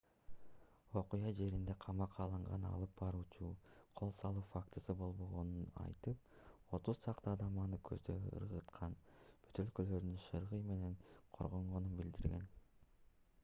окуя 0.99 1.31
жеринде 1.39 1.73
камакка 1.83 2.23
алынган 2.23 2.63
алып 2.69 2.95
баруучу 3.01 3.49
кол 4.01 4.13
салуу 4.21 4.43
фактысы 4.47 4.95
болбогонун 5.01 5.69
айтып 5.83 6.73
отуз 6.79 7.03
чакты 7.05 7.31
адам 7.35 7.61
аны 7.65 7.81
көздөй 7.91 8.35
ыргыткан 8.41 8.97
бөтөлкөлөрдөн 9.19 10.19
шыргый 10.27 10.65
менен 10.73 10.99
коргонгонун 11.39 11.95
билдирген 12.03 12.53